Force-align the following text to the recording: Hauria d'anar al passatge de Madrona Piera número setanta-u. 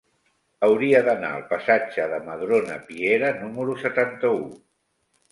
Hauria 0.67 1.01
d'anar 1.07 1.27
al 1.39 1.43
passatge 1.51 2.07
de 2.13 2.17
Madrona 2.29 2.77
Piera 2.87 3.29
número 3.43 3.75
setanta-u. 3.83 4.41